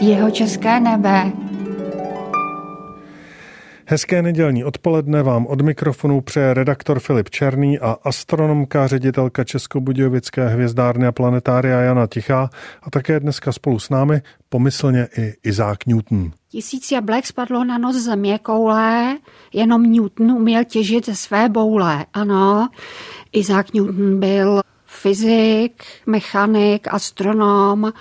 Jeho 0.00 0.30
české 0.30 0.80
nebe. 0.80 1.32
Hezké 3.86 4.22
nedělní 4.22 4.64
odpoledne 4.64 5.22
vám 5.22 5.46
od 5.46 5.60
mikrofonu 5.60 6.20
přeje 6.20 6.54
redaktor 6.54 7.00
Filip 7.00 7.30
Černý 7.30 7.78
a 7.78 7.96
astronomka, 8.04 8.86
ředitelka 8.86 9.44
Českobudějovické 9.44 10.48
hvězdárny 10.48 11.06
a 11.06 11.12
planetária 11.12 11.80
Jana 11.80 12.06
Tichá 12.06 12.50
a 12.82 12.90
také 12.90 13.20
dneska 13.20 13.52
spolu 13.52 13.78
s 13.78 13.90
námi 13.90 14.22
pomyslně 14.48 15.08
i 15.18 15.34
Izák 15.44 15.86
Newton. 15.86 16.30
Tisíc 16.48 16.92
jablek 16.92 17.26
spadlo 17.26 17.64
na 17.64 17.78
noc 17.78 17.96
země 17.96 18.38
koule, 18.38 19.18
jenom 19.52 19.82
Newton 19.82 20.32
uměl 20.32 20.64
těžit 20.64 21.06
ze 21.06 21.14
své 21.14 21.48
boule. 21.48 22.06
Ano, 22.12 22.68
Izák 23.32 23.74
Newton 23.74 24.20
byl 24.20 24.60
fyzik, 24.86 25.82
mechanik, 26.06 26.88
astronom, 26.90 27.92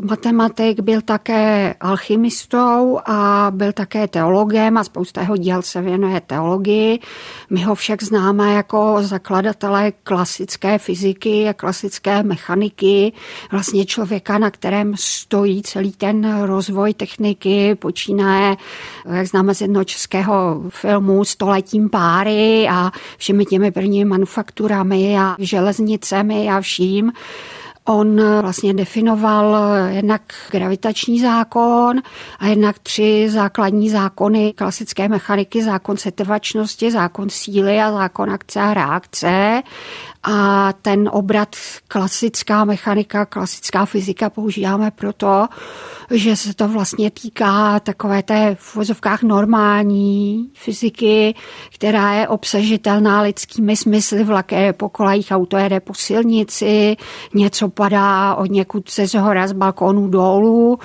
matematik, 0.00 0.80
byl 0.80 1.00
také 1.00 1.74
alchymistou 1.80 2.98
a 3.06 3.52
byl 3.54 3.72
také 3.72 4.08
teologem 4.08 4.78
a 4.78 4.84
spousta 4.84 5.20
jeho 5.20 5.36
díl 5.36 5.62
se 5.62 5.82
věnuje 5.82 6.20
teologii. 6.20 6.98
My 7.50 7.62
ho 7.62 7.74
však 7.74 8.02
známe 8.02 8.52
jako 8.52 8.96
zakladatele 9.00 9.92
klasické 9.92 10.78
fyziky 10.78 11.48
a 11.48 11.52
klasické 11.52 12.22
mechaniky, 12.22 13.12
vlastně 13.52 13.84
člověka, 13.86 14.38
na 14.38 14.50
kterém 14.50 14.94
stojí 14.96 15.62
celý 15.62 15.92
ten 15.92 16.42
rozvoj 16.42 16.94
techniky, 16.94 17.74
počínaje, 17.74 18.56
jak 19.12 19.26
známe 19.26 19.54
z 19.54 19.60
jednoho 19.60 19.84
českého 19.84 20.62
filmu, 20.68 21.24
stoletím 21.24 21.90
páry 21.90 22.68
a 22.70 22.90
všemi 23.18 23.44
těmi 23.44 23.70
prvními 23.70 24.10
manufakturami 24.10 25.18
a 25.18 25.36
železnicemi 25.38 26.48
a 26.50 26.60
vším. 26.60 27.12
On 27.88 28.40
vlastně 28.42 28.74
definoval 28.74 29.56
jednak 29.88 30.22
gravitační 30.50 31.20
zákon 31.20 32.02
a 32.38 32.46
jednak 32.46 32.78
tři 32.78 33.28
základní 33.30 33.90
zákony 33.90 34.52
klasické 34.52 35.08
mechaniky, 35.08 35.62
zákon 35.62 35.96
setrvačnosti, 35.96 36.90
zákon 36.90 37.30
síly 37.30 37.80
a 37.80 37.92
zákon 37.92 38.30
akce 38.30 38.60
a 38.60 38.74
reakce. 38.74 39.62
A 40.28 40.72
ten 40.82 41.10
obrat 41.12 41.56
klasická 41.88 42.64
mechanika, 42.64 43.26
klasická 43.26 43.86
fyzika 43.86 44.30
používáme 44.30 44.90
proto, 44.90 45.46
že 46.10 46.36
se 46.36 46.54
to 46.54 46.68
vlastně 46.68 47.10
týká 47.10 47.80
takové 47.80 48.22
té 48.22 48.56
v 48.60 48.74
vozovkách 48.74 49.22
normální 49.22 50.50
fyziky, 50.54 51.34
která 51.74 52.12
je 52.12 52.28
obsažitelná 52.28 53.22
lidskými 53.22 53.76
smysly, 53.76 54.24
vlak 54.24 54.52
je 54.52 54.72
po 54.72 54.88
kolajích, 54.88 55.30
auto 55.30 55.56
jede 55.56 55.80
po 55.80 55.94
silnici, 55.94 56.96
něco 57.34 57.68
padá 57.68 58.34
od 58.34 58.50
někud 58.50 58.90
ze 58.92 59.06
zhora 59.06 59.46
z 59.46 59.52
balkónu 59.52 60.08
dolů. 60.08 60.78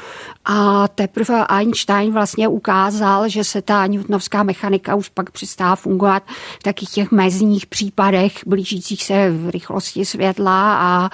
A 0.46 0.88
teprve 0.88 1.46
Einstein 1.48 2.14
vlastně 2.14 2.48
ukázal, 2.48 3.30
že 3.30 3.44
se 3.44 3.62
ta 3.62 3.88
newtonovská 3.88 4.44
mechanika 4.44 4.96
už 4.96 5.10
pak 5.10 5.32
přestává 5.32 5.76
fungovat 5.76 6.24
v 6.60 6.64
takých 6.64 6.90
těch 6.90 7.12
mezních 7.12 7.66
případech 7.66 8.34
blížících 8.46 9.04
se 9.04 9.31
v 9.32 9.50
rychlosti 9.50 10.06
světla 10.06 10.78
a 10.80 11.10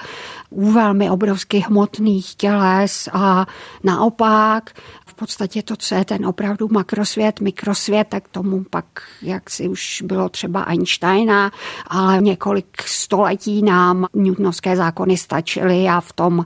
u 0.50 0.72
velmi 0.72 1.10
obrovských 1.10 1.68
hmotných 1.68 2.34
těles 2.34 3.08
a 3.12 3.46
naopak 3.84 4.70
v 5.06 5.14
podstatě 5.14 5.62
to, 5.62 5.76
co 5.76 5.94
je 5.94 6.04
ten 6.04 6.26
opravdu 6.26 6.68
makrosvět, 6.70 7.40
mikrosvět, 7.40 8.08
tak 8.08 8.28
tomu 8.28 8.64
pak, 8.70 8.84
jak 9.22 9.50
si 9.50 9.68
už 9.68 10.02
bylo 10.06 10.28
třeba 10.28 10.62
Einsteina, 10.62 11.50
ale 11.86 12.22
několik 12.22 12.82
století 12.86 13.62
nám 13.62 14.06
newtonovské 14.14 14.76
zákony 14.76 15.16
stačily 15.16 15.88
a 15.88 16.00
v 16.00 16.12
tom 16.12 16.44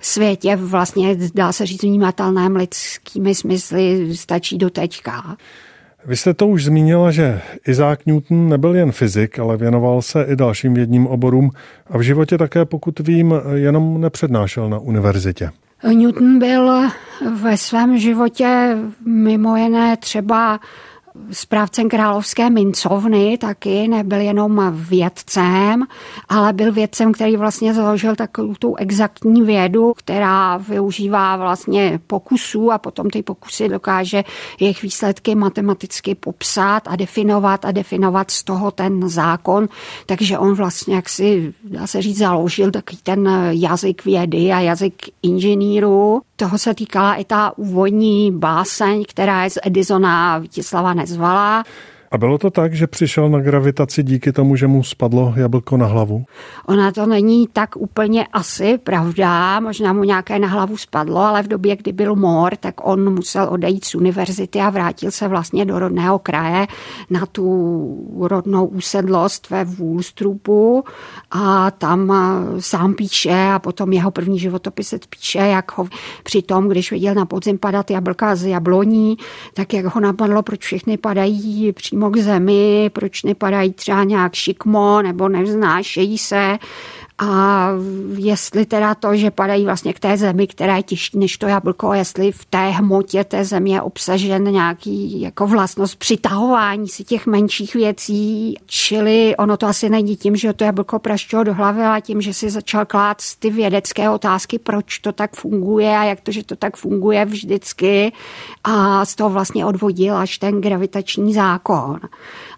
světě 0.00 0.56
vlastně 0.56 1.16
dá 1.34 1.52
se 1.52 1.66
říct 1.66 1.82
vnímatelném 1.82 2.56
lidskými 2.56 3.34
smysly 3.34 4.16
stačí 4.16 4.58
do 4.58 4.70
teďka. 4.70 5.36
Vy 6.06 6.16
jste 6.16 6.34
to 6.34 6.46
už 6.46 6.64
zmínila, 6.64 7.10
že 7.10 7.40
Isaac 7.68 7.98
Newton 8.06 8.48
nebyl 8.48 8.76
jen 8.76 8.92
fyzik, 8.92 9.38
ale 9.38 9.56
věnoval 9.56 10.02
se 10.02 10.22
i 10.22 10.36
dalším 10.36 10.74
vědním 10.74 11.06
oborům 11.06 11.50
a 11.90 11.98
v 11.98 12.00
životě 12.00 12.38
také, 12.38 12.64
pokud 12.64 12.98
vím, 12.98 13.34
jenom 13.54 14.00
nepřednášel 14.00 14.70
na 14.70 14.78
univerzitě. 14.78 15.50
Newton 15.92 16.38
byl 16.38 16.72
ve 17.40 17.56
svém 17.56 17.98
životě 17.98 18.76
mimo 19.06 19.56
jiné 19.56 19.96
třeba 19.96 20.60
správcem 21.30 21.88
královské 21.88 22.50
mincovny 22.50 23.38
taky, 23.38 23.88
nebyl 23.88 24.20
jenom 24.20 24.72
vědcem, 24.72 25.84
ale 26.28 26.52
byl 26.52 26.72
vědcem, 26.72 27.12
který 27.12 27.36
vlastně 27.36 27.74
založil 27.74 28.16
takovou 28.16 28.54
tu 28.54 28.76
exaktní 28.76 29.42
vědu, 29.42 29.92
která 29.96 30.56
využívá 30.56 31.36
vlastně 31.36 32.00
pokusů 32.06 32.72
a 32.72 32.78
potom 32.78 33.10
ty 33.10 33.22
pokusy 33.22 33.68
dokáže 33.68 34.24
jejich 34.60 34.82
výsledky 34.82 35.34
matematicky 35.34 36.14
popsat 36.14 36.82
a 36.86 36.96
definovat 36.96 37.64
a 37.64 37.72
definovat 37.72 38.30
z 38.30 38.44
toho 38.44 38.70
ten 38.70 39.08
zákon. 39.08 39.68
Takže 40.06 40.38
on 40.38 40.54
vlastně, 40.54 40.94
jak 40.94 41.08
si 41.08 41.54
dá 41.64 41.86
se 41.86 42.02
říct, 42.02 42.18
založil 42.18 42.70
takový 42.70 42.98
ten 43.02 43.48
jazyk 43.50 44.04
vědy 44.04 44.52
a 44.52 44.60
jazyk 44.60 45.02
inženýrů. 45.22 46.22
Toho 46.36 46.58
se 46.58 46.74
týkala 46.74 47.14
i 47.14 47.24
ta 47.24 47.58
úvodní 47.58 48.32
báseň, 48.32 49.04
která 49.08 49.44
je 49.44 49.50
z 49.50 49.58
Edisona 49.62 50.38
Vítislava 50.38 50.94
nezvala. 50.94 51.64
A 52.14 52.18
bylo 52.18 52.38
to 52.38 52.50
tak, 52.50 52.74
že 52.74 52.86
přišel 52.86 53.28
na 53.28 53.40
gravitaci 53.40 54.02
díky 54.02 54.32
tomu, 54.32 54.56
že 54.56 54.66
mu 54.66 54.82
spadlo 54.82 55.34
jablko 55.36 55.76
na 55.76 55.86
hlavu? 55.86 56.24
Ona 56.66 56.92
to 56.92 57.06
není 57.06 57.48
tak 57.52 57.76
úplně 57.76 58.26
asi 58.26 58.78
pravda, 58.78 59.60
možná 59.60 59.92
mu 59.92 60.04
nějaké 60.04 60.38
na 60.38 60.48
hlavu 60.48 60.76
spadlo, 60.76 61.20
ale 61.20 61.42
v 61.42 61.48
době, 61.48 61.76
kdy 61.76 61.92
byl 61.92 62.16
mor, 62.16 62.56
tak 62.56 62.74
on 62.86 63.14
musel 63.14 63.48
odejít 63.50 63.84
z 63.84 63.94
univerzity 63.94 64.60
a 64.60 64.70
vrátil 64.70 65.10
se 65.10 65.28
vlastně 65.28 65.64
do 65.64 65.78
rodného 65.78 66.18
kraje 66.18 66.66
na 67.10 67.26
tu 67.26 67.46
rodnou 68.20 68.66
úsedlost 68.66 69.50
ve 69.50 69.64
Woolstroopu 69.64 70.84
a 71.30 71.70
tam 71.70 72.12
eh, 72.12 72.60
sám 72.62 72.94
píše 72.94 73.50
a 73.54 73.58
potom 73.58 73.92
jeho 73.92 74.10
první 74.10 74.38
životopis 74.38 74.94
píše, 75.10 75.38
jak 75.38 75.78
ho 75.78 75.88
při 76.22 76.42
tom, 76.42 76.68
když 76.68 76.92
viděl 76.92 77.14
na 77.14 77.26
podzim 77.26 77.58
padat 77.58 77.90
jablka 77.90 78.36
z 78.36 78.46
jabloní, 78.46 79.16
tak 79.54 79.74
jak 79.74 79.84
ho 79.84 80.00
napadlo, 80.00 80.42
proč 80.42 80.60
všechny 80.60 80.96
padají 80.96 81.72
přímo 81.72 82.03
k 82.10 82.16
zemi, 82.16 82.90
proč 82.92 83.22
nepadají 83.22 83.72
třeba 83.72 84.04
nějak 84.04 84.34
šikmo 84.34 85.02
nebo 85.02 85.28
nevznášejí 85.28 86.18
se. 86.18 86.58
A 87.18 87.68
jestli 88.16 88.66
teda 88.66 88.94
to, 88.94 89.16
že 89.16 89.30
padají 89.30 89.64
vlastně 89.64 89.92
k 89.92 90.00
té 90.00 90.16
zemi, 90.16 90.46
která 90.46 90.76
je 90.76 90.82
těžší 90.82 91.18
než 91.18 91.38
to 91.38 91.46
jablko, 91.46 91.92
jestli 91.92 92.32
v 92.32 92.44
té 92.44 92.68
hmotě 92.68 93.24
té 93.24 93.44
země 93.44 93.74
je 93.74 93.82
obsažen 93.82 94.44
nějaký 94.44 95.20
jako 95.20 95.46
vlastnost 95.46 95.98
přitahování 95.98 96.88
si 96.88 97.04
těch 97.04 97.26
menších 97.26 97.74
věcí, 97.74 98.56
čili 98.66 99.36
ono 99.36 99.56
to 99.56 99.66
asi 99.66 99.88
není 99.88 100.16
tím, 100.16 100.36
že 100.36 100.52
to 100.52 100.64
jablko 100.64 100.98
praštělo 100.98 101.44
do 101.44 101.54
hlavy, 101.54 101.82
ale 101.82 102.00
tím, 102.00 102.20
že 102.20 102.34
si 102.34 102.50
začal 102.50 102.84
klát 102.86 103.16
ty 103.38 103.50
vědecké 103.50 104.10
otázky, 104.10 104.58
proč 104.58 104.98
to 104.98 105.12
tak 105.12 105.36
funguje 105.36 105.96
a 105.96 106.04
jak 106.04 106.20
to, 106.20 106.32
že 106.32 106.44
to 106.44 106.56
tak 106.56 106.76
funguje 106.76 107.24
vždycky 107.24 108.12
a 108.64 109.04
z 109.04 109.14
toho 109.14 109.30
vlastně 109.30 109.66
odvodil 109.66 110.16
až 110.16 110.38
ten 110.38 110.60
gravitační 110.60 111.34
zákon. 111.34 112.00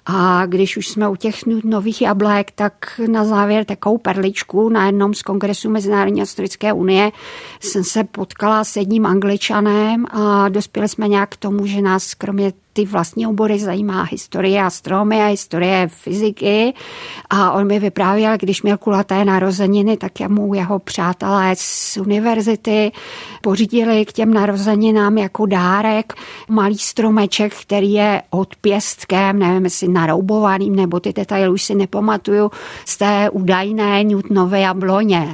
A 0.06 0.46
když 0.46 0.76
už 0.76 0.88
jsme 0.88 1.08
u 1.08 1.16
těch 1.16 1.46
nových 1.64 2.02
jablek, 2.02 2.50
tak 2.50 3.00
na 3.10 3.24
závěr 3.24 3.64
takovou 3.64 3.98
perličku 3.98 4.68
na 4.68 4.86
jednom 4.86 5.14
z 5.14 5.22
kongresů 5.22 5.70
Mezinárodní 5.70 6.20
historické 6.20 6.72
unie 6.72 7.12
jsem 7.60 7.84
se 7.84 8.04
potkala 8.04 8.64
s 8.64 8.76
jedním 8.76 9.06
angličanem 9.06 10.06
a 10.10 10.48
dospěli 10.48 10.88
jsme 10.88 11.08
nějak 11.08 11.30
k 11.30 11.36
tomu, 11.36 11.66
že 11.66 11.82
nás 11.82 12.14
kromě 12.14 12.52
ty 12.76 12.84
vlastní 12.84 13.26
obory 13.26 13.58
zajímá 13.58 14.02
historie 14.02 14.62
astronomie, 14.62 15.26
historie 15.26 15.88
fyziky 15.88 16.74
a 17.30 17.52
on 17.52 17.66
mi 17.66 17.78
vyprávěl, 17.78 18.36
když 18.38 18.62
měl 18.62 18.76
kulaté 18.78 19.24
narozeniny, 19.24 19.96
tak 19.96 20.12
mu 20.28 20.54
jeho 20.54 20.78
přátelé 20.78 21.54
z 21.58 21.96
univerzity 21.96 22.92
pořídili 23.42 24.04
k 24.04 24.12
těm 24.12 24.34
narozeninám 24.34 25.18
jako 25.18 25.46
dárek 25.46 26.12
malý 26.48 26.78
stromeček, 26.78 27.54
který 27.54 27.92
je 27.92 28.22
odpěstkem, 28.30 29.38
nevím, 29.38 29.64
jestli 29.64 29.88
naroubovaným, 29.88 30.76
nebo 30.76 31.00
ty 31.00 31.12
detaily 31.12 31.48
už 31.48 31.62
si 31.62 31.74
nepamatuju, 31.74 32.50
z 32.84 32.96
té 32.96 33.30
údajné 33.30 34.04
Newtonovy 34.04 34.60
jabloně. 34.60 35.28